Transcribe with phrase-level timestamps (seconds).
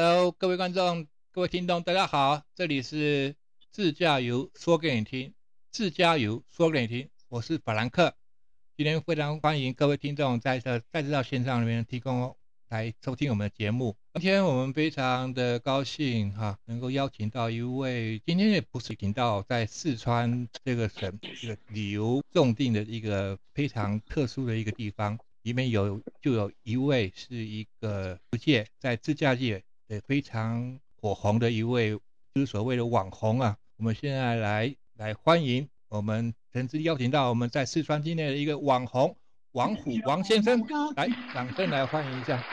[0.00, 3.34] Hello，各位观众、各位听众，大家好，这里是
[3.72, 5.34] 自驾游说给你听，
[5.72, 8.14] 自驾游说给你听，我是法兰克。
[8.76, 12.36] 今天非常欢迎各位听众在这再次到线上里面提供
[12.68, 13.96] 来收听我们的节目。
[14.14, 29.64] 今天我们非常的高兴哈，能够邀请到一位，今天也不是请到在四川这个省这个旅游重定的一个非常特殊的一个地方，里面有就有一位是一个世界在自驾界。
[29.88, 31.98] 也非常火红的一位，
[32.34, 33.56] 就是所谓的网红啊。
[33.78, 39.16] 我们现在来来欢迎我们诚挚邀请到我们在四川境内的一个网红
[39.52, 40.60] 王虎王先生，
[40.94, 42.44] 来掌声来欢迎一下。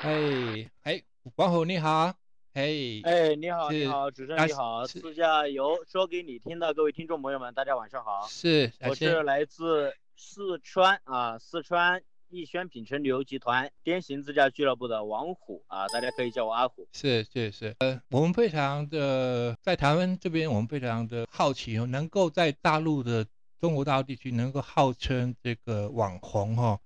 [0.00, 1.02] 哎哎，
[1.36, 2.14] 王虎你好，
[2.54, 8.26] 哎，哎你好你好，主持人你好，自驾游说给你听的各位听众朋友们，大家晚上好。
[8.26, 12.02] 是，我是来自四川啊，四川。
[12.30, 16.86] 逸轩品城旅游集团滇行自驾俱乐部的王虎啊，大家可以叫我阿虎。
[16.92, 23.26] 是是是，呃，我们非常的在台湾这边，我们非常的好奇哦，能够在大陆的
[23.60, 26.78] 中国大陆地区能够号称这个网红哈，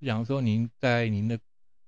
[0.00, 1.38] 我想说您在您的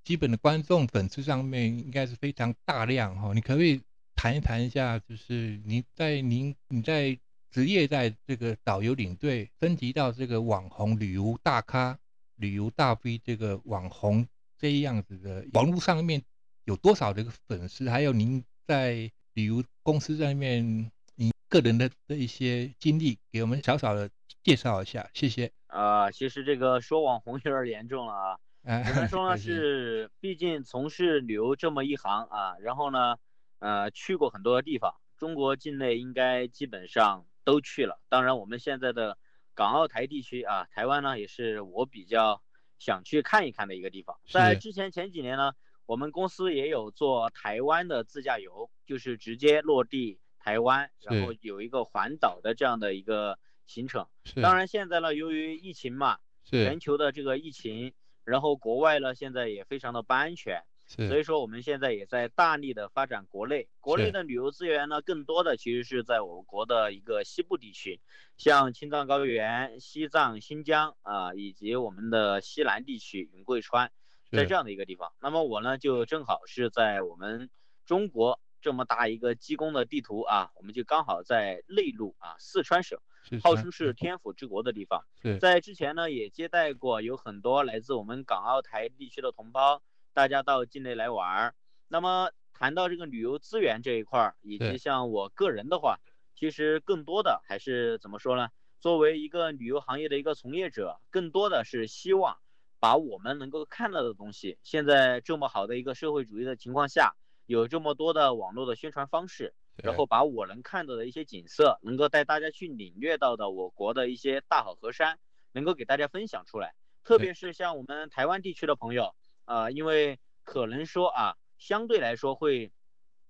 [0.03, 3.81] 基本的观众粉丝上面应该是非常大量哈，你可不可以
[4.15, 7.17] 谈一谈一下，就是您在您你在
[7.49, 11.97] 职业在这个导游领队升级到这个网红旅游大咖？
[12.39, 14.25] 旅游大 V 这个网红
[14.57, 16.23] 这样子的网络上面
[16.63, 17.89] 有多少这个粉丝？
[17.89, 24.09] 还有您在旅游公司上面，您个人的的一些经历，给我们小小的
[24.41, 25.51] 介绍一下，谢谢。
[25.67, 28.39] 啊，其实这个说网红有点严重了啊。
[28.85, 33.17] 只能说呢 是，毕竟从事旅游这么一行啊，然后呢，
[33.59, 37.99] 呃，去过很多地方，中国境内应该基本上都去了。
[38.07, 39.17] 当然，我们现在的。
[39.59, 42.41] 港澳台地区啊，台湾呢也是我比较
[42.77, 44.17] 想去看一看的一个地方。
[44.31, 45.51] 在之前前几年呢，
[45.85, 54.07] 我们公司也有做台湾的自驾游，就是直接落地台湾，然后有一个环岛的这样的一个行程。
[54.41, 57.91] 当然现在呢，由于疫情嘛，全球的这个疫情，
[58.23, 60.63] 然后国外呢现在也非常的不安全。
[60.89, 63.69] 所以说，我们现在也在大力的发展国内。
[63.79, 68.01] 国内的旅游资源呢，更多的其实是在我国的一个西部地区，
[68.37, 73.91] 像青藏高原、西藏、新疆啊，以及我们的西南地区云贵川，
[74.31, 75.13] 在这样的一个地方。
[75.21, 77.51] 那么我呢，就正好是在我们
[77.85, 82.99] 中国这么大一个鸡公的地图啊，我们就刚好在内陆啊，四川省，
[83.43, 85.05] 号称是天府之国的地方。
[85.37, 89.83] 在之前呢，也接待过有很多来自我们港澳台地区的同胞。
[90.13, 91.55] 大家到境内来玩儿，
[91.87, 95.99] 那么谈到这个旅游资源这一块儿，以及像我个人的话，
[96.35, 98.49] 其实更多的还是怎么说呢？
[98.79, 102.37] 作为一个旅游行业的一个从业者，更多的是希望
[102.79, 107.15] 把我们能够看到的东西，现在这么好的一个社会主义的情况下，
[107.45, 115.19] 有这么多的网络的宣传方式，然后把我能看到的一些景色，能够带大家去领略到的我国的一些大好河山，
[115.51, 116.73] 能够给大家分享出来。
[117.03, 119.15] 特别是像我们台湾地区的朋友。
[119.49, 122.71] 啊，因为可能说啊，相对来说会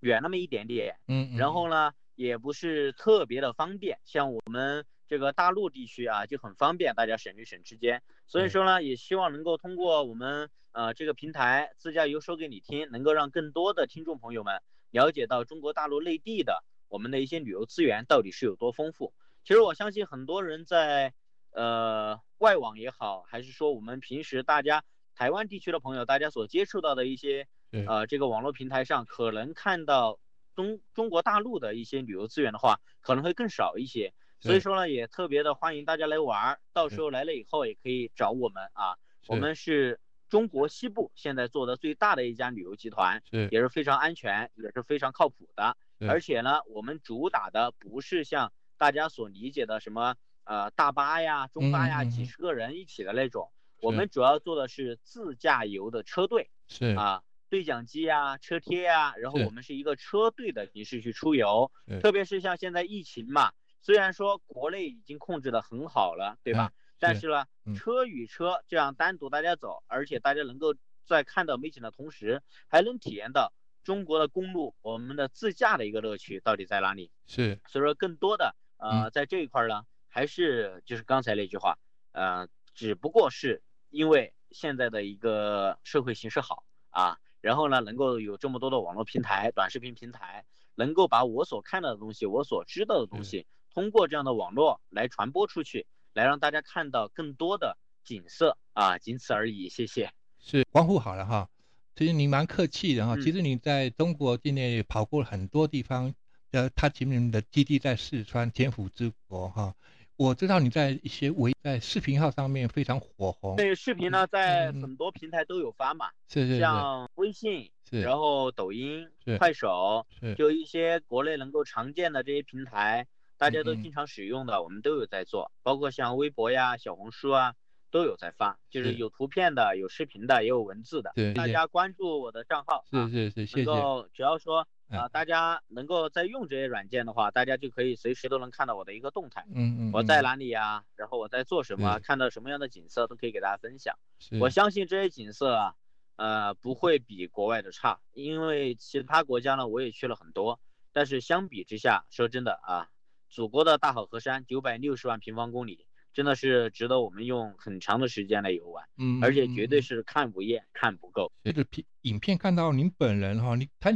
[0.02, 19.14] 远那么一点点，嗯，然后呢，也不是特别的方便，像我们这个大陆地区啊，就很方便，大家省与省之间，所以说呢，也希望能够通过我们呃这个平台自驾游说给你听，能够让更多的听众朋友们了解到中国大陆内地的我们的一些旅游资源到底是有多丰富。
[19.46, 21.14] 其实我相信很多人在
[21.52, 24.84] 呃外网也好，还是说我们平时大家。
[25.20, 27.46] 台湾地区的朋友，大家所接触到的一些，
[27.86, 30.18] 呃，这个网络平台上，可能看到
[30.56, 34.14] 中中国大陆的一些旅游资源的话，可能会更少一些。
[34.40, 38.96] 所以说呢，也特别的欢迎大家来玩儿，到时候来了以后也可以找我们啊。
[39.28, 40.00] 我们是
[40.30, 45.76] 中国西部现在做的最大的一家旅游集团，也是非常安全，也是非常靠谱的。
[46.08, 50.16] 而且呢，我们主打的不是像大家所理解的什么
[50.46, 53.52] 呃大巴呀、中巴呀，几十个人一起的那种。
[53.82, 61.72] 我们主要做的是自驾游的车队，是啊，对讲机啊，车贴啊，然后我们是一个车队的形式去出游，
[62.02, 66.72] 特别是像现在疫情嘛，虽然说国内已经控制的很好了，对吧？
[67.00, 67.46] 但是呢，
[67.76, 73.54] 车与车这样单独大家走，而且大家能够在看到美景的同时，还能体验到
[73.84, 77.10] 中国的公路，我们的自驾的一个乐趣到底在哪里？
[77.26, 81.80] 是，所以说更多的呃，在这一块呢，还是就是刚才那句话，
[82.12, 83.64] 呃，只不过是。
[83.90, 90.46] 因为现在的一个社会形势好啊，然后呢，能够有这么多的网络平台、短视频平台，
[90.76, 99.70] 能够把我所看到的东西、我所知道的东西，通过这样的网络来传播出去，来让大家看到更多的景色啊，仅此而已。
[99.70, 100.12] 谢谢。
[100.40, 101.50] 是关户好了哈，
[101.96, 103.16] 其实你蛮客气的哈。
[103.16, 106.14] 嗯其实你在中国境内跑过很多地方，
[106.52, 109.76] 呃，他前面的基地在四川天府之国哈。
[110.20, 116.60] 我知道你在一些微在视频号上面非常火红，对视频呢，在嗯很多平台都有发嘛，是是是。
[116.60, 118.02] 像微信，是。
[118.02, 123.08] 然后抖音、快手，是，就一些国内能够常见的这些平台，
[123.38, 127.54] 大家都经常使用的，我们都有在做，包括像微博呀、小红书啊，
[127.90, 128.98] 都有在发，就是是。
[128.98, 131.34] 有图片的、有视频的，也有文字的是。
[131.34, 133.82] 大家关注我的账号啊是，是是，谢能谢。
[133.82, 139.46] 够只要说啊、嗯大家能够在用这些软件的话，大家就可以随时都能看到我的一个动态。
[139.54, 140.84] 嗯嗯，我在嗯哪里呀？
[140.96, 142.00] 然后我在做什么？
[142.00, 143.96] 看到什么样的景色都可以给大家分享。
[144.40, 145.76] 我相信这些景色啊，
[146.16, 150.60] 呃，不会比国外的差，因为其他国家呢我也去了很多，
[150.92, 152.90] 但是相比之下，说真的啊，
[153.30, 161.32] 祖国的大好河山九百六十万平方公里，真的是值得我们用很长的时间来游玩，嗯，而且绝对嗯是看不厌、看不够。
[161.44, 163.92] 随着片影片看到您本人哈，你他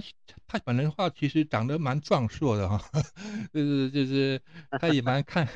[0.48, 2.80] 他本人的话其实长得蛮壮硕的哈，
[3.54, 4.42] 就是就是
[4.80, 5.48] 他也蛮看，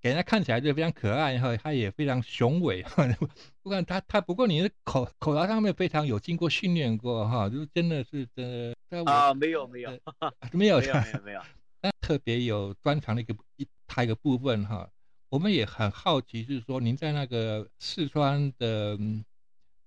[0.00, 3.06] 给人家看起来就非常可爱哈，他也非常雄伟哈。
[3.62, 11.40] 不管他他不过你的口口条上面非常有经过训练过哈，就真的是真的啊，没有没有呃没有没有没有没有，
[12.00, 14.88] 特别有专长的一个一他一个部分哈，
[15.34, 18.96] 我们也很好奇，就是说您在那个四川的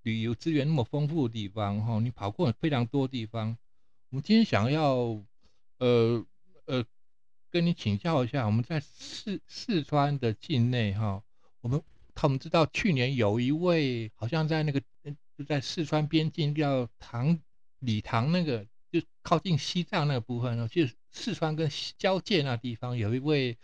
[0.02, 3.58] 旅游资源那么丰富的地方哈，你跑过非常多地方，
[4.10, 5.24] 我们今天想要
[5.78, 6.26] 呃
[6.66, 6.84] 呃
[7.50, 11.24] 跟你请教一下，我们在四四川的境内哈，
[11.62, 11.82] 我们
[12.14, 14.82] 他们知道去年有一位好像在那个
[15.38, 17.40] 就在四川边境叫唐
[17.80, 23.58] 理塘那个，就靠近西藏那个部分呢，就四川跟交界那地方有一位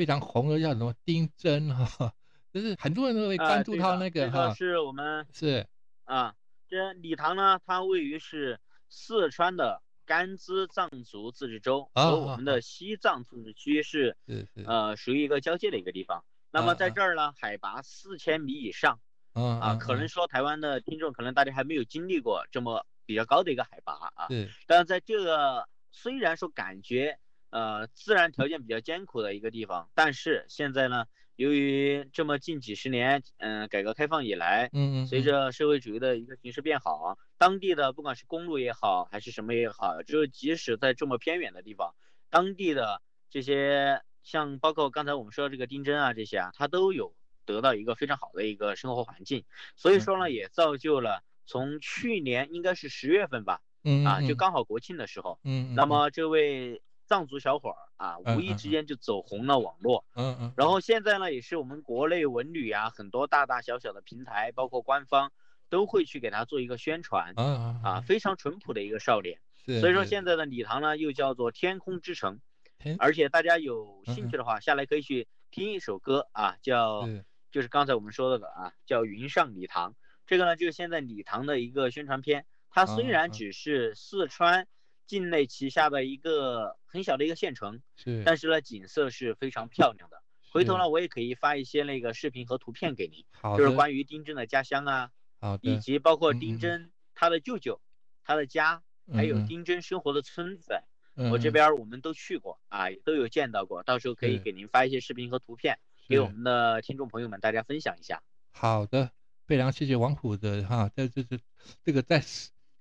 [0.00, 2.10] 非常红的叫什么丁真哈，
[2.54, 5.66] 就是很多人都会啊关注他那个这哈，是我们是
[6.04, 6.34] 啊，
[6.66, 8.58] 这理塘呢，它位于是
[8.88, 14.16] 四川的甘孜藏族自治州啊和我们的西藏自治区是
[14.64, 16.24] 呃属于一个交界的一个地方。
[16.50, 18.98] 那么在这儿呢，海拔四千米以上
[19.34, 24.28] 嗯啊，可能说台湾的听众可能大家还没有经历过这么比较高的一个海拔啊。
[24.28, 27.18] 对但是在这个虽然说感觉
[27.50, 31.06] 呃自然条件比较艰苦的一个地方，但是现在呢，
[31.36, 41.94] 由于这么近几十年，嗯、改革开放以来，嗯嗯，随着社会主义的一个形势变好，当地的不管是公路也好，还是什么也好，就是即使在这么偏远的地方，
[42.28, 47.14] 当地的这些像包括刚才我们说的这个丁真啊这些啊，它都有
[47.46, 49.44] 得到一个非常好的一个生活环境，
[49.76, 60.04] 所以说呢，也造就了从去年应该是十月份吧，嗯啊，就刚好国庆的时候，嗯，那么这位藏族小伙儿啊，嗯无意之间就走红了网络。
[60.14, 65.32] 嗯嗯，然后现在呢，也是我们国内文旅啊，很多大大小小的平台，包括官方，
[65.68, 69.40] 都会去给他做一个宣传啊啊，非常淳朴的一个少年。
[69.80, 72.40] 所以说现在的礼堂呢，又叫做天空之城，
[72.78, 77.08] 天而且大家有嗯兴趣的话，下来可以去听一首歌啊，叫
[77.50, 79.90] 就是刚才我们说的啊，叫《云上礼堂》。
[80.28, 82.46] 这个呢，就是现在礼堂的一个宣传片。
[82.70, 84.68] 它虽然只是四川
[85.10, 90.22] 境内旗下的一个很小的一个县城，是，但是呢，景色是非常漂亮的。
[90.52, 93.58] 回头呢，我也可以发一些那个视频和图片给您，好的。
[93.58, 97.80] 就是关于丁真的家乡啊，好的，以及包括丁真他的舅舅、
[98.22, 100.80] 他的家，还有丁真生活的村子，
[101.16, 105.76] 我这边我们都去过啊，都有见到过，到时候可以给您发一些视频和图片，
[106.08, 108.22] 给我们的听众朋友们大家分享一下。
[108.52, 109.10] 好的，
[109.44, 111.36] 非常谢谢王虎的哈，在这这
[111.82, 112.22] 这个在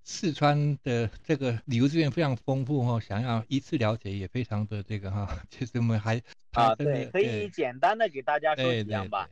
[0.09, 6.19] 四四川的这个旅游资源非常丰富哈，想要一次了解也非常的这个哈，其 实我们还
[6.53, 9.29] 啊，对，可以简单的给大家说对对几样吧。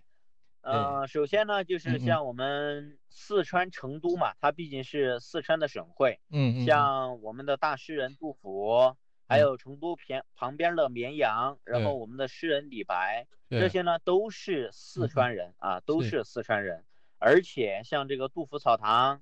[0.61, 8.95] 对呃，首先呢，就是像我们四川成都嘛，它毕竟是四川的省会，嗯嗯，像我们的大诗人杜甫，
[9.27, 16.09] 还嗯有成都偏旁边的绵阳，然后我们的诗人李白，这些呢都是四嗯川人啊，都是。
[16.09, 16.83] 是四川人。
[17.19, 19.21] 而且像这个杜甫草堂、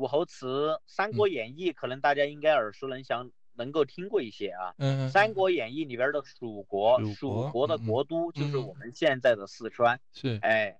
[0.00, 0.46] 武侯祠、
[0.86, 4.74] 《三国演义》，可能大家应该耳熟能详，能够听过一些啊。
[4.78, 8.66] 嗯嗯《三国演义》里边的蜀国，蜀国的国都就是嗯。
[8.66, 10.78] 我们现在的四川，是，哎，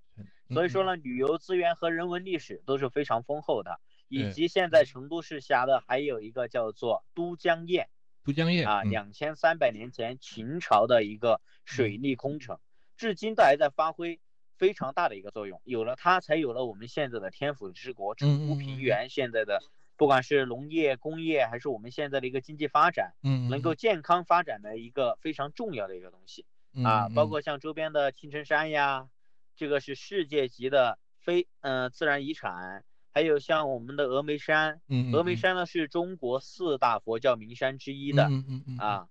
[0.49, 7.85] 所以说呢，旅游资源和人文历史都是非常丰厚的，以及现在成都市辖的还有一个叫做都江堰
[8.25, 8.91] 都江堰啊，嗯。
[8.91, 12.59] 两千三百年前秦朝的一个水利工程，
[12.97, 14.19] 至今都还在发挥
[14.61, 15.59] 非常大的一个作用。
[15.65, 19.63] 有了它，才有了我们现在的天府之国、成都平原现在的，
[19.97, 26.45] 不管是农业、工业，还是我们现在的一个经济发展，嗯能够健康发展的一个非常重要的一个东西。
[26.85, 29.09] 啊，包括像周边的青城山呀，
[29.57, 38.31] 这个是世界级的非呃自然遗产，还有像我们的峨眉山，嗯，峨眉山呢是中国四大佛教名山之一的，
[38.79, 39.09] 啊，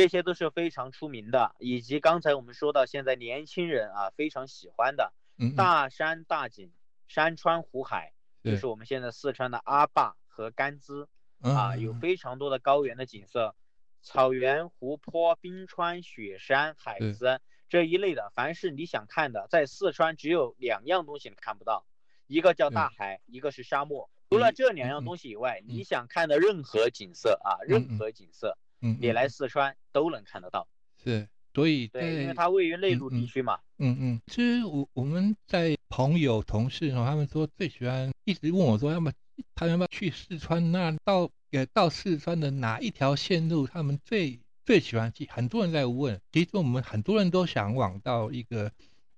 [0.00, 1.54] 这些都是非常出名的。
[1.58, 5.12] 以及刚才我们说到现在年轻人啊非常喜欢的
[5.56, 6.72] 大山大景、
[7.06, 11.06] 山川湖海，就是我们现在四川的阿坝和甘孜
[11.42, 13.54] 啊，有非常多的高原的景色，
[14.00, 21.84] 草原、湖泊、冰川、雪山、海子这一类的，凡是你想看的，在四川只有两样东西你看不到。
[22.26, 24.08] 一个叫大海，一个是沙漠。
[24.30, 30.66] 除了这两样东西以外，你想看的任何景色啊，任何景色，嗯，你来四川都能看得到。
[31.02, 33.58] 是，所以对，因为它位于内陆地区嘛。
[33.78, 34.20] 嗯嗯。
[34.26, 39.12] 其实我我们在朋友同事哈，他们说最喜欢一直问我说，要么
[39.54, 40.72] 他要不要去四川？
[40.72, 45.26] 那到呃到四川的哪一条线路他们最最喜欢去？
[45.30, 46.20] 很多人在问。
[46.32, 48.70] 其实我们很多人都想往到一个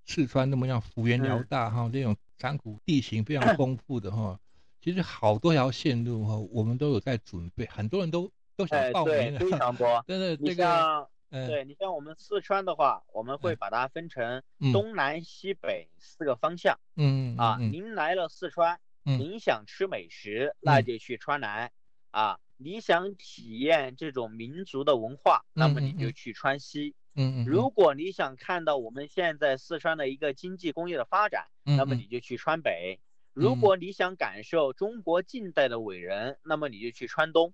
[0.06, 2.16] 四川那么样幅员辽大哈那种。
[2.38, 4.36] 山谷地形非常 丰富的哈，
[4.80, 10.04] 其实好多条线路哈，我们都有在准备，很多人都都想报名，非 常多。
[10.06, 14.42] 对对，你像，对你像我们四川的话，我们会把它分成
[14.72, 16.78] 东南西北四个方向。
[16.96, 21.70] 嗯啊，您来了四川，您想吃美食，那就去川南
[22.10, 26.94] 啊；你想体验这种民族的文化，那么你就去川西。
[27.14, 32.98] 嗯，如果你想看到我们现在四川的一个经济工业的发展，那么你就去川北；
[33.34, 37.52] 如果你想感受中国近代的伟人，那么你就去川东。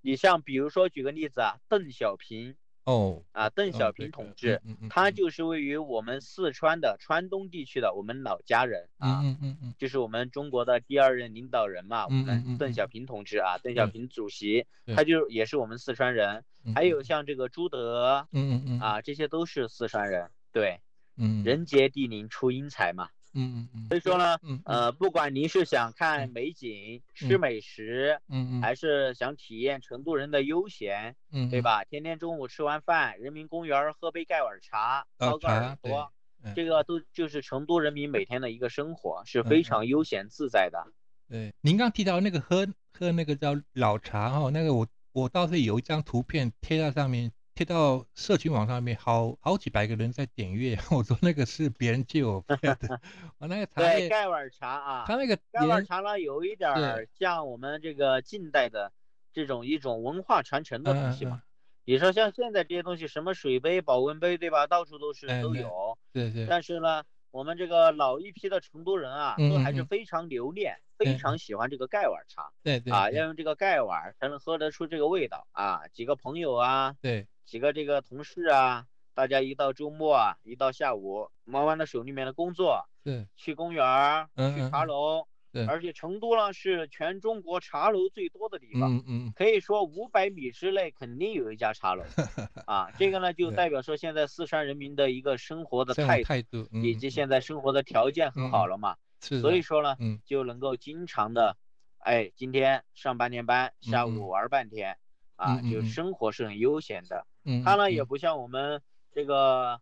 [0.00, 2.56] 你像比如说举个例子啊，邓小平。
[2.84, 14.66] 哦，啊，邓小平同志，他就是位于我们四川的川东地区的我们老家人啊，嗯嗯嗯，就是我们中国的第二任领导人嘛，我们邓小平同志啊，邓小平主席，
[14.96, 16.42] 他就也是我们四川人，
[16.74, 20.80] 还有像这个朱德，嗯嗯嗯，啊，这些都是四川人，对，
[21.16, 23.10] 嗯，人杰地灵出英才嘛。
[23.32, 31.84] 嗯嗯嗯，所以说呢，呃，不管您是想看美景、吃美食，嗯嗯，还是想体验成都人的悠闲，嗯，对吧？
[31.84, 36.12] 天天中午吃完饭，人民公园喝杯盖碗茶，掏个耳朵，
[36.54, 40.84] 这个都就是成都人民每天的一个生活，是非常悠闲自在的。
[41.28, 47.30] 对，您刚提到那个喝喝那个叫老茶哈，那个我我倒是有一张图片贴在上面。
[47.60, 50.78] 贴到社群网上面，好好几百个人在点阅。
[50.90, 52.98] 我说那个是别人借我 拍的，
[53.36, 56.70] 我那个茶对盖碗茶啊，他那个盖碗茶呢，有一点
[57.18, 58.90] 像我们这个近代的
[59.34, 61.42] 这种一种文化传承的东西嘛。
[61.84, 64.66] 你说像现在这些东西，什么水杯、保温杯，对吧？
[64.66, 65.98] 到处都是都有。
[66.14, 66.46] 对对。
[66.46, 67.02] 但是呢。
[67.32, 72.50] 我们这个老一批的成都人啊，都还是非常留恋，非常喜欢这个盖碗茶。
[72.64, 72.92] 对对。
[72.92, 75.86] 啊，要用这个盖碗才能喝得出这个味道啊！
[75.92, 85.26] 几个朋友啊，对，几个这个同事啊，大家一到周末啊，一到下午，忙完了手里面的工作，对，去公园儿，去茶楼。
[85.66, 92.04] 而且成都呢是全中国茶楼最多的地方，嗯嗯，可以说五百米之内肯定有一家茶楼，
[92.66, 101.56] 啊，这个呢 就代表说现在四川人民的一个生活的态态度，以及现在生活的条件很好了嘛，是，所以说呢，嗯，就能够经常的，
[101.98, 104.98] 哎，今天上半天班，下午玩半天，
[105.34, 108.82] 啊，就生活是很悠闲的，嗯，它呢也不像我们
[109.12, 109.80] 这个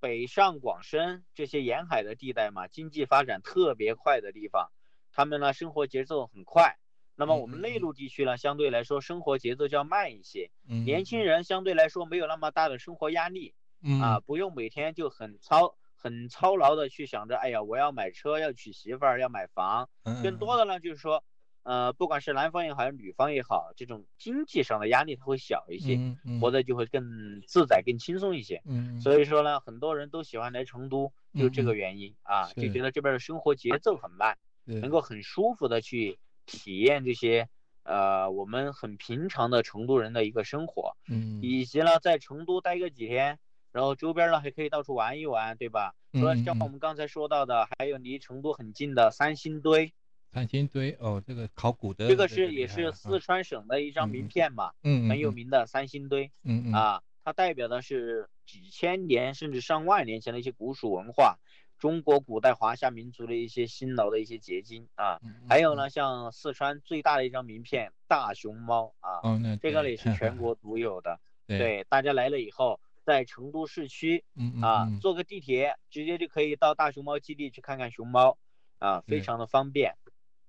[0.00, 4.70] 北上广深这些沿海的地带嘛，经济发展特别快的地方。
[5.12, 6.76] 他们呢，生活节奏很快。
[7.16, 10.50] 那么我们内陆地区呢，相对来说生活节奏较慢一些。
[10.68, 13.54] 嗯，年轻人相对来说没有那么大的生活压力。
[13.86, 19.88] 嗯啊，不用每天就很操很操劳的去想着，哎呀，我要买车，要娶媳妇儿，要买房。
[20.02, 20.22] 嗯。
[20.22, 21.22] 更多的呢，就是说，
[21.64, 25.98] 呃，不管是男方也好，还是女方也好，这种经济上的压力它会小一些，
[26.40, 28.62] 活得就会更自在、更轻松一些。
[28.64, 29.00] 嗯。
[29.00, 34.38] 所以说呢，很多人都喜欢来成都，就这个原因啊，就觉得这边的生活节奏很慢。
[34.66, 37.50] 能够很舒服的去体验这些，
[37.82, 43.38] 呃，我们很平常的成都人的一个生活，嗯，以及呢，在成都待个几天，
[43.72, 45.94] 然后周边呢还可以到处玩一玩，对吧？
[46.14, 49.92] 除了像我们刚才说到的，还有离成都很近的三星堆。
[50.34, 52.08] 三星堆哦，这个考古的。
[52.08, 61.38] 这个是也是四川省的一张名片嘛，嗯，很有名的三星堆，嗯嗯，啊，它代表的是几千年甚至上万年前的一些古蜀文化。
[61.78, 69.20] 中国古代华夏民族的一些辛劳的一些结晶啊，还有呢，像四川最大的一张名片大熊猫啊，
[69.60, 71.20] 这个也是全国独有的。
[71.46, 74.24] 对，大家来了以后，在成都市区
[74.62, 78.38] 啊，坐个地铁直接就可以到大熊猫基地去看看熊猫
[78.78, 79.94] 啊，非常的方便。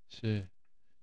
[0.10, 0.48] 是，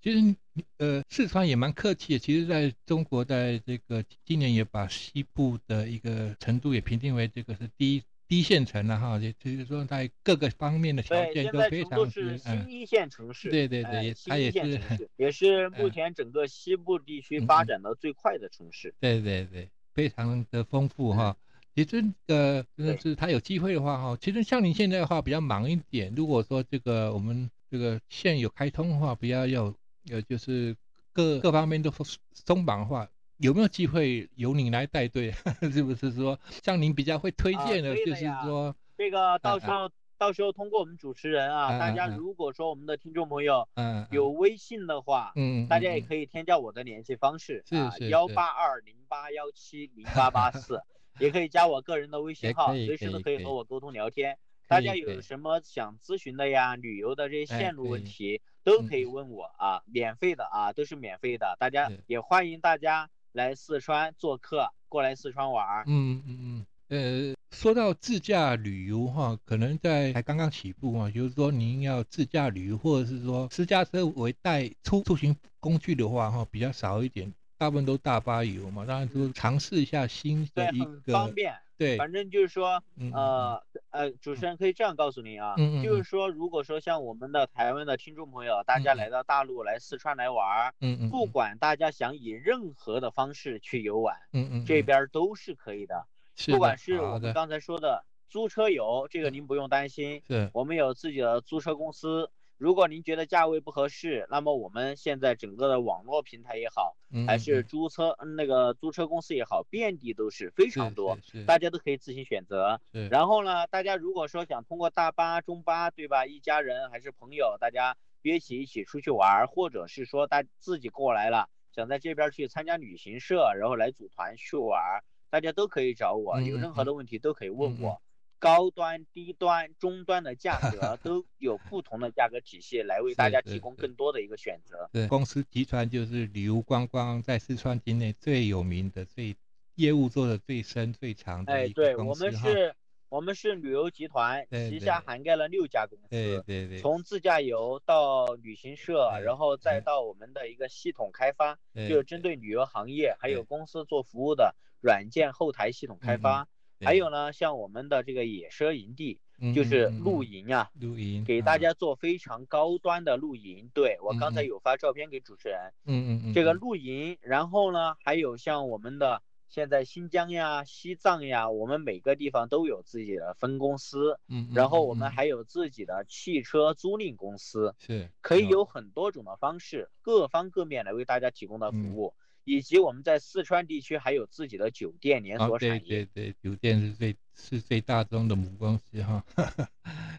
[0.00, 0.36] 其实
[0.78, 2.18] 呃，四川也蛮客气的。
[2.18, 8.02] 其实在中国，在这个今年也把西部的一个成都也评定为这个是第一。
[8.28, 13.50] 一线城了哈，也就是说在各个方面的条件都非常是新一线城市。
[13.50, 14.80] 对对对，它也是
[15.16, 18.94] 也是目前整个西部地区发展的最快的城市。
[19.00, 21.36] 对对对，非常的丰富哈。
[21.74, 26.10] 其实呃，真的是他有机会的话哈，其实像您现在的话比较忙一点。
[26.16, 29.74] 如果说这个我们这个线有开通的话，不要要
[30.10, 30.76] 呃就是
[31.10, 31.90] 各各方面都
[32.34, 35.32] 松绑的话，有没有机会由您来带队？
[35.72, 50.78] 是不是说像您比较会推荐的，就是说这个到时候到时候通过我们主持人啊，大家如果说我们的听众朋友嗯有微信的话，嗯，大家也可以添加我的联系方式啊，幺八二零八幺七零八八四。
[51.20, 54.38] 也可以加我个人的微信号，随时都可以和我沟通聊天。
[54.68, 56.76] 大家有什么想咨询的呀？
[56.76, 61.56] 旅游的这些线路问题都可以问我啊，免费的啊，都是免费的。
[61.58, 65.84] 大家也欢迎大家来四川做客，过来四川玩。
[65.86, 66.66] 嗯嗯嗯。
[66.88, 77.32] 呃，说到自驾旅游哈，可能在才刚刚起步嘛，就是说您要自驾旅游，或者是说私家车为代出出行工具的话哈，比较少一点。
[77.58, 81.54] 大部分都大巴游嘛，当然就尝试一下新的一个方便。
[81.78, 96.06] 对，反正就是说，呃呃，主持人可以这样告诉您啊，就是说，如果说像我们的台湾的听众朋友，大家来到大陆来四川来玩，嗯嗯，不管大家想以任何的方式去游玩，嗯嗯，这边都是可以的。
[96.46, 100.50] 不管是我们刚才说的租车游，这个您不用担心，是。
[100.52, 102.30] 我们有自己的租车公司。
[102.58, 112.80] 如果您觉得价位不合适，那么我们现在整个的网络平台也好，还是租车那个租车公司也好，遍地都是非常多，大家都可以自行选择。
[113.10, 116.24] 然后呢，大家如果说想通过大巴、中巴，对吧？
[116.24, 128.00] 一家人还是朋友，大家约起一起出去玩，或者是说大自己过来了，想在这边去参加旅行社，然后来组团去玩，大家都可以找我，有任何的问题都可以问我。
[128.42, 134.90] 高端、低端、中端的价格 都有不同的价格体系来为大家提供更多的一个选择。
[134.92, 139.36] 对，公司集团就是旅游观光在四川境内最有名的、最
[139.76, 142.26] 业务做的最深、最长的一个公司。
[142.26, 142.74] 哎，对，我们是，
[143.08, 146.08] 我们是旅游集团，旗下涵盖了六家公司。
[146.10, 146.80] 对对对。
[146.80, 151.56] 从自驾游到旅行社，然后再到我们的一个系统开发，
[151.88, 156.48] 就是针对旅游行业还有公司做服务的软件后台系统开发。
[156.84, 159.20] 还有呢，像我们的这个野奢营地，
[159.54, 163.70] 就是露营啊，露营，给大家做非常高端的露营。
[163.74, 182.14] 对我刚才有发照片给主持人，嗯嗯嗯，这个露营，然后呢，还有像我们的现在新疆呀、西藏呀，我们每个地方都有自己的分公司，嗯，然后我们还有自己的汽车租赁公司，是，可以有很多种的方式，各方各面来为大家提供的服务。
[182.44, 189.24] 以及我们在四川地区还有自己的酒店连锁产业，对对对，酒店是最是最大宗的母公司哈，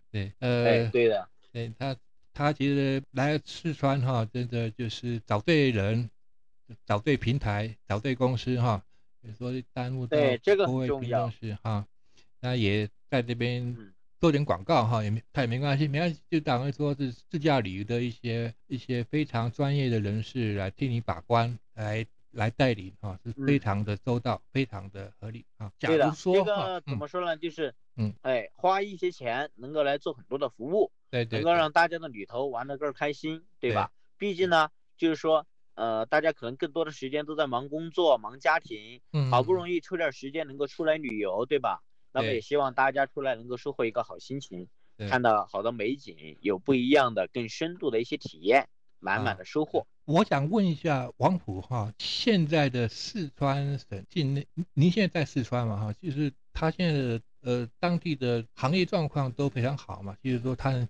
[0.10, 1.96] 对，呃，对的，对他
[2.34, 6.10] 他其实来四川哈，真的就是找对人，
[6.86, 8.82] 找对平台，找对公司哈，
[9.22, 10.18] 比如说耽误到
[10.66, 11.86] 不会平公司哈，
[12.40, 13.76] 那也在这边
[14.20, 22.08] 做点广告哈，也没他也没关系，没关系，就当说是自驾旅游的一些一些非常专业的人士来替你把关，来。
[22.34, 25.72] 来带领啊，是非常的周到，非常的合理啊。
[25.80, 27.38] 对的，这个怎么说呢？
[27.38, 33.92] 就是，嗯，哎，花一些钱能够来做很多的服务，对对，能够让大家的旅途玩得更开心，对吧？
[34.18, 41.84] 毕竟呢，就是说，呃，大家可能更多的时间都在忙工作、忙家庭，嗯，好不容易抽点时间能够出来旅游，对吧？
[42.12, 44.68] 那么也希望大家出来能够收获一个好心情，
[45.10, 48.70] 看到好的美景，有不一样的、更深度的一些体验，
[49.04, 49.86] 满满的收获。
[50.06, 55.94] 我想问一下王普哈，现在的四川省境内，您现在在四川嘛哈？
[56.02, 60.16] 就是他现在的呃当地的行业状况都非常好嘛？
[60.24, 60.88] 就是说他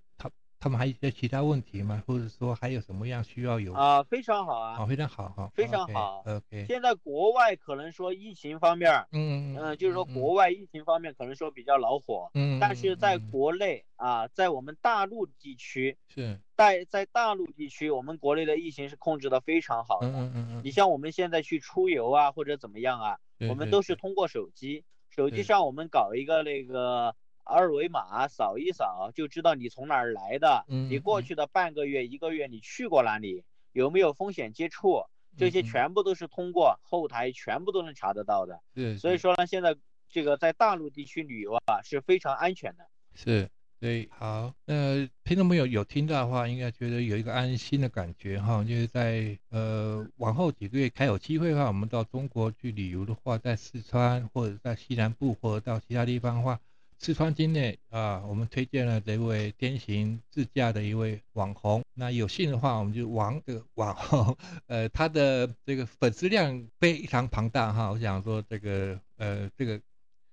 [0.64, 0.74] 他。
[0.74, 2.02] 们还有一些其他问题吗？
[2.08, 4.02] 或者说还有什么样需要有啊？
[4.02, 6.24] 非常好啊，哦，非常好哈，非常好。
[6.26, 20.08] OK，现在国外可能说疫情方面，嗯嗯，就是说国外疫情方面可能说比较恼火，嗯，但是在国内啊，在我们大陆地区是，在在大陆地区，我们国内的疫情是控制的非常好的。
[20.08, 20.62] 嗯嗯嗯。
[20.64, 27.16] 你像我们现在去出游啊，或者怎么样啊，我们都是通过手机，手机上我们搞一个那个。
[27.46, 35.04] 二维码扫一扫就知道你从哪儿来的，你过去的半个月、一个月你去过哪里，有没有风险接触，
[35.38, 38.62] 这些全部都是通过后台全部都能查得到的。
[38.74, 39.76] 对，所以说呢，现在
[40.10, 42.88] 这个在大陆地区旅游啊是非常安全的。
[43.14, 56.60] 是，对，好，那听众朋友有听到的话，应该觉得有一个安心的感觉哈，就是在呃往后几个月还有机会的话，我们到中国去旅游的话，在四川或者在西南部或者到其他地方的话。
[57.04, 61.84] 四川境内啊，我们推荐了这位天行自驾的一位网红。
[61.94, 64.38] 那有幸的话，我们就王这个网红，
[64.68, 67.92] 呃，他的这个粉丝量非常庞大哈。
[67.92, 69.78] 我想说这个呃，这个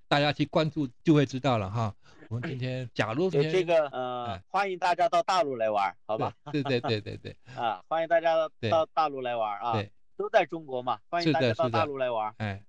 [0.07, 1.93] 大家去关注就会知道了哈。
[2.29, 6.33] 我们今天假如这个呃，欢迎大家到大陆来玩，好吧？
[6.53, 7.37] 对对对对对。
[7.57, 8.37] 啊，欢迎大家
[8.71, 9.73] 到大陆来玩啊。
[9.73, 9.91] 对。
[10.17, 12.33] 都在中国嘛，欢迎大家到大陆来玩。
[12.37, 12.63] 哎，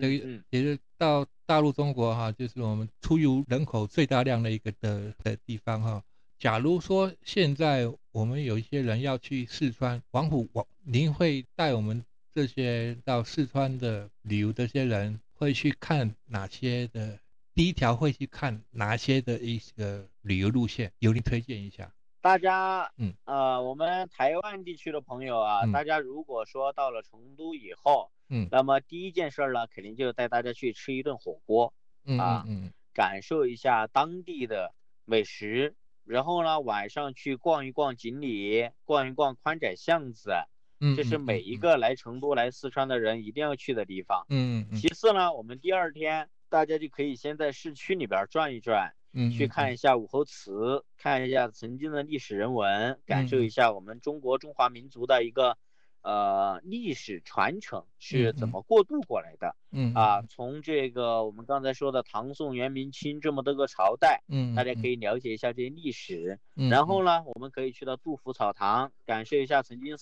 [0.00, 6.02] 这个也是到大陆中国哈，就是我们出游人口最大量的一个的的地方哈。
[6.38, 12.04] 假如说现在我们有一些人要去四川王府，王您会带我们
[12.34, 17.18] 这些到四川的旅游这些人会去看哪些的？
[17.54, 20.90] 第一条会去看哪些的一个旅游路线？
[20.98, 21.92] 由您推荐一下。
[22.24, 31.74] 大家，嗯，呃，我们台湾地区的朋友啊，大家如果说到了成都以后，嗯，那么第一件事呢，肯定就带大家去吃一顿火锅，
[32.18, 34.72] 啊，嗯，感受一下当地的
[35.04, 35.74] 美食，
[36.06, 40.32] 然后呢，晚上去逛一逛锦里，逛一逛宽窄巷子，
[40.80, 44.76] 嗯，这是每一个来成都、来四川的人一定要去的地方，嗯嗯。
[44.78, 48.94] 其次呢，我们第二天大家就可以先在市区里边转一转。
[49.32, 55.56] 去看一下武侯祠，看一下曾经的历史人文，感受一下我们中国中华民族的一个
[56.02, 59.54] 呃历史传承是怎么过渡过来的。
[59.70, 66.40] 嗯啊，从这个我们刚才说的唐宋元明清这么多个朝代，嗯，大家可以了解一下这些历史。
[66.54, 69.96] 然后呢，我们可以去到杜甫草堂，感受一下曾经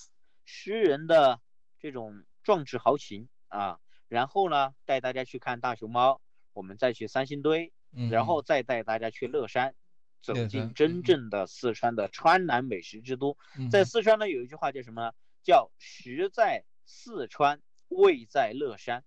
[0.44, 1.40] 诗人的
[1.78, 3.78] 这种壮志豪情啊。
[4.08, 6.20] 然后呢，带大家去看大熊猫，
[6.54, 7.72] 我们再去三星堆。
[8.10, 9.74] 然后再带大家去乐山，
[10.22, 13.36] 走进真正的四川的川南美食之都。
[13.70, 15.12] 在四川呢，有一句话叫什么呢？
[15.42, 19.04] 叫“食在四川，味在乐山”。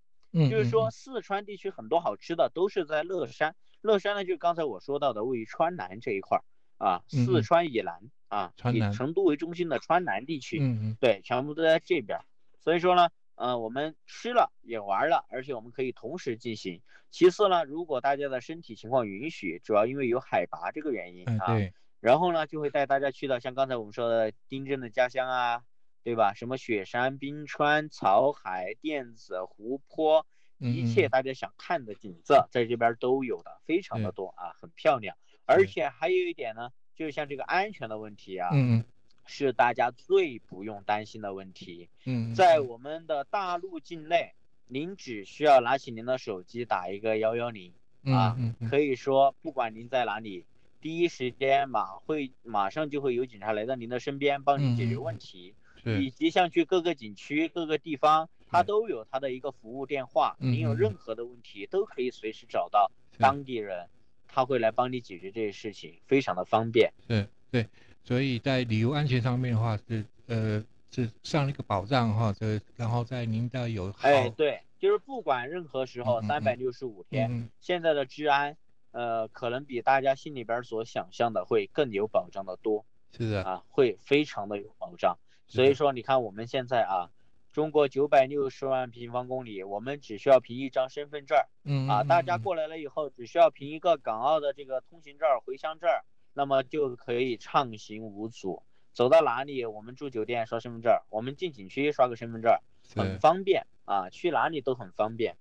[0.50, 3.56] 就是说，四川地区很多好吃的都是在乐山。
[3.82, 6.43] 乐山呢，就是刚才我说到的位于川南这一块儿
[6.78, 10.60] 啊，四川以南啊，以成都为中心的川南地区，
[11.00, 12.19] 对，全部都在这边。
[12.60, 13.10] 所以说呢。
[13.36, 16.82] 嗯，我们吃了也玩了，而且我们可以同时进行。
[17.12, 21.48] 其次呢，如果大家的身体情况允许，主要因为有海拔这个原因啊。
[21.48, 21.74] 对。
[22.00, 25.63] 然后呢，就会带大家去到像刚才我们说的丁真的家乡啊，
[26.04, 26.34] 对吧？
[26.34, 30.26] 什么雪山、冰川、草海、电子、湖泊，
[30.60, 35.17] 一切大家想看的景色，在这边都有的，非常的多啊，很漂亮。
[35.45, 38.50] 而且还有一点呢，就是像这个安全的问题啊。
[38.54, 38.84] 嗯。
[39.26, 41.90] 是大家最不用担心的问题。
[42.06, 44.34] 嗯，在我们的大陆境内，
[44.68, 48.38] 您只需要拿起您的手机打一个幺幺零啊，
[48.70, 50.46] 可以说不管您在哪里，
[50.82, 55.54] 第一时间马会马上就会有警察来到您的身边帮您解决问题。
[56.00, 63.88] 以及像去各个景区、各个地方，它都有它的一个服务电话，您有任何的问题都可以随时找到当地人，
[64.28, 66.92] 他会来帮你解决这些事情，非常的方便。
[67.08, 67.68] 对对。
[68.06, 78.56] 所以在旅游安全上面的话，是呃是上了一个保障哈，这然后在您的有哎对，就是不管任何时候，三百六十五天，现在的治安
[78.91, 82.86] 呃可能比大家心里边所想象的会更有保障的多，
[83.18, 85.18] 是的啊，会非常的有保障。
[85.48, 87.10] 所以说你看我们现在啊，
[87.54, 95.89] 中国九百六十万平方公里，我们只需要凭一张身份证，嗯啊，大家过来了以后，只需要凭一个港澳的这个通行证、回乡证。
[96.38, 102.54] 那么就可以畅行无阻，走到哪里我们住酒店刷身份证，我们进景区刷个身份证，
[102.93, 105.38] 很方便啊，去哪里都很方便，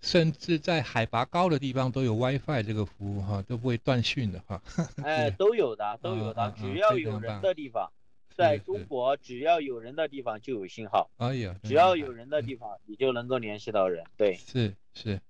[0.00, 4.60] 甚至在海拔高的地方都有 WiFi 这个服务哈，都不会断讯的哈。
[5.04, 7.92] 哎，都有的，都有的，只要有人的地方，
[8.34, 11.08] 在中国只要有人的地方就有信号。
[11.18, 14.04] 哎呀，只要有人的地方，你就能够联系到人。
[14.16, 15.20] 对，是是，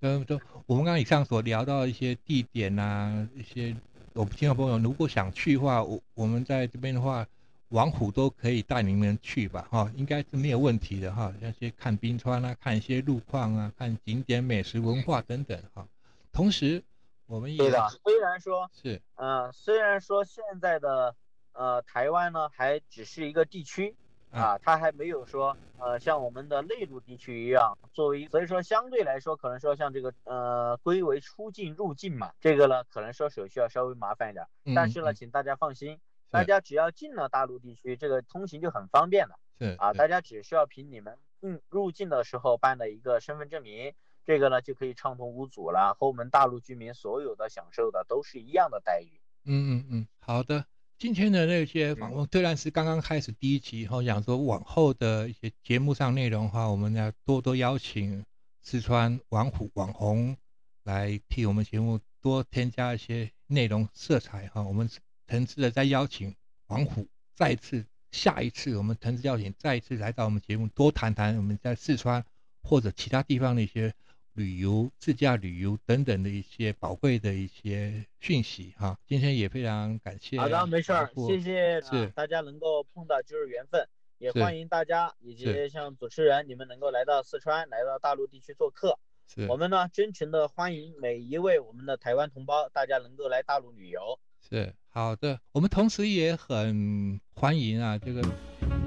[0.00, 3.76] 嗯，都我们刚刚以上所聊到一些地点呐，一些。
[4.14, 7.26] 我们听众朋友，如果想去的话，我我们在这边的话，
[7.70, 11.34] 王虎都可以带你们去吧，哈，应该是没有问题的哈。
[11.40, 15.84] 像些看冰川啊，看一些路况啊，看景点、美食、文化等等哈。
[16.32, 16.80] 同时，
[17.26, 17.88] 我们也对的。
[18.04, 21.16] 虽然说是，嗯，虽然说现在的
[21.52, 23.96] 呃台湾呢，还只是一个地区。
[24.34, 39.38] 啊，它还没有说，呃，像我们的内陆地区一样，作为，所以说相对来说，可能说像这个，呃，归为出境入境嘛，这个呢，可能说手续要稍微麻烦一点，但是呢，请大家放心，大家只要进了大陆地区，这个通行就很方便了。
[39.58, 43.94] 是啊，大家只需要凭你们入入境的时候办的一个身份证明，
[44.24, 49.20] 这个呢就可以畅通无阻了，和我们大陆居民所有的享受的都是一样的待遇。
[49.44, 50.64] 嗯嗯嗯，好的。
[51.04, 58.24] 今天的那些访问虽然是刚刚开始第一集，后讲说往后的一些节目上内容的话，我们要多多邀请
[58.62, 60.34] 四川网虎网红
[60.82, 64.62] 来替我们节目多添加一些内容色彩哈。
[64.62, 64.88] 我们
[65.28, 66.34] 诚挚的再邀请
[66.68, 72.24] 王虎再次，下一次我们诚挚邀请再一次来到我们节目，多谈谈我们在四川
[72.62, 73.92] 或者其他地方的一些
[74.34, 78.98] 旅游、自驾旅游等等的一些宝贵的一些讯息哈。
[79.06, 80.38] 今天也非常感谢。
[80.38, 81.80] 好的，没事儿，谢谢。
[81.80, 83.88] 啊大家能够碰到就是缘分。
[84.18, 88.98] 也欢迎大家以及像主持人你们能够来到四川，来到大陆地区做客。
[89.26, 94.18] 是，我们呢真诚的欢迎每一位我们的台湾同胞，大家能够来大陆旅游。
[94.48, 95.40] 是，好的。
[95.52, 98.22] 我们同时也很欢迎啊，这个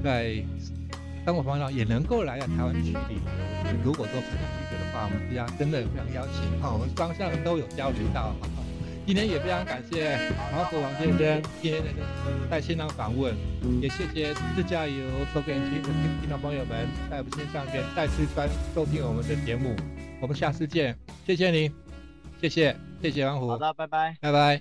[0.04, 0.44] 在
[1.26, 3.84] 当我方面也能够来到台湾去旅游。
[3.84, 4.20] 如果说
[4.98, 8.34] 话，我们非常真的非常邀请啊，我们双向都有交流到。
[9.06, 10.18] 今天也非常感谢
[10.52, 11.88] 王和王先生今天的
[12.52, 13.34] 在现场访问，
[13.80, 19.74] 也谢谢自驾游说给听的听众朋友们在我们线上边再次观收听我们的节目，
[20.20, 20.94] 我们下次见，
[21.26, 21.72] 谢谢你，
[22.42, 24.56] 谢谢谢谢王虎，好的，拜拜，拜拜。